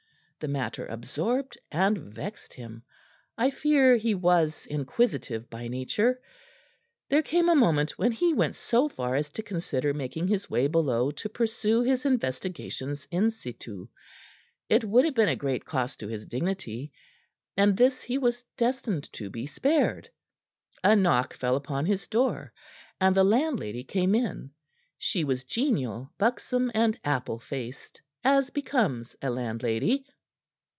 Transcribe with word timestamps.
The 0.39 0.47
matter 0.47 0.87
absorbed 0.87 1.55
and 1.71 1.99
vexed 1.99 2.51
him. 2.55 2.81
I 3.37 3.51
fear 3.51 3.95
he 3.97 4.15
was 4.15 4.65
inquisitive 4.65 5.47
by 5.51 5.67
nature. 5.67 6.19
There 7.09 7.21
came 7.21 7.47
a 7.47 7.53
moment 7.55 7.91
when 7.99 8.11
he 8.11 8.33
went 8.33 8.55
so 8.55 8.89
far 8.89 9.13
as 9.13 9.31
to 9.33 9.43
consider 9.43 9.93
making 9.93 10.27
his 10.29 10.49
way 10.49 10.65
below 10.65 11.11
to 11.11 11.29
pursue 11.29 11.81
his 11.83 12.05
investigations 12.07 13.07
in 13.11 13.29
situ. 13.29 13.87
It 14.67 14.83
would 14.83 15.05
have 15.05 15.13
been 15.13 15.29
at 15.29 15.37
great 15.37 15.63
cost 15.63 15.99
to 15.99 16.07
his 16.07 16.25
dignity, 16.25 16.91
and 17.55 17.77
this 17.77 18.01
he 18.01 18.17
was 18.17 18.43
destined 18.57 19.13
to 19.13 19.29
be 19.29 19.45
spared. 19.45 20.09
A 20.83 20.95
knock 20.95 21.35
fell 21.35 21.55
upon 21.55 21.85
his 21.85 22.07
door, 22.07 22.51
and 22.99 23.15
the 23.15 23.23
landlady 23.23 23.83
came 23.83 24.15
in. 24.15 24.49
She 24.97 25.23
was 25.23 25.43
genial, 25.43 26.11
buxom 26.17 26.71
and 26.73 26.99
apple 27.05 27.37
faced, 27.37 28.01
as 28.23 28.49
becomes 28.49 29.15
a 29.21 29.29
landlady. 29.29 30.03